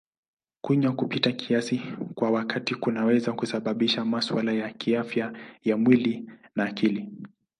Kunywa 0.61 0.91
kupita 0.91 1.31
kiasi 1.31 1.81
kwa 2.15 2.31
wakati 2.31 2.75
kunaweza 2.75 3.33
kusababisha 3.33 4.05
masuala 4.05 4.51
ya 4.53 4.69
kiafya 4.73 5.33
ya 5.63 5.77
mwili 5.77 6.29
na 6.55 6.65
akili. 6.65 7.09